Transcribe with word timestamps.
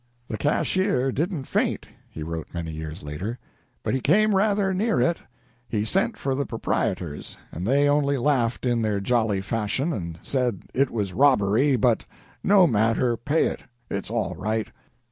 "The 0.29 0.37
cashier 0.39 1.11
didn't 1.11 1.43
faint," 1.43 1.87
he 2.09 2.23
wrote 2.23 2.47
many 2.55 2.71
years 2.71 3.03
later, 3.03 3.37
"but 3.83 3.93
he 3.93 4.01
came 4.01 4.33
rather 4.33 4.73
near 4.73 4.99
it. 4.99 5.19
He 5.69 5.85
sent 5.85 6.17
for 6.17 6.33
the 6.33 6.43
proprietors, 6.43 7.37
and 7.51 7.67
they 7.67 7.87
only 7.87 8.17
laughed 8.17 8.65
in 8.65 8.81
their 8.81 8.99
jolly 8.99 9.41
fashion, 9.41 9.93
and 9.93 10.17
said 10.23 10.63
it 10.73 10.89
was 10.89 11.13
robbery, 11.13 11.75
but 11.75 12.05
`no 12.43 12.67
matter, 12.67 13.15
pay 13.15 13.45
it. 13.45 13.59
It's 13.91 14.09
all 14.09 14.33
right.' 14.33 14.69